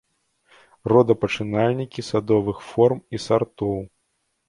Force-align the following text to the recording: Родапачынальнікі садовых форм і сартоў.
Родапачынальнікі 0.91 2.07
садовых 2.09 2.67
форм 2.73 3.07
і 3.17 3.25
сартоў. 3.29 3.77